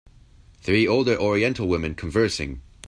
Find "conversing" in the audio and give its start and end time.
1.93-2.63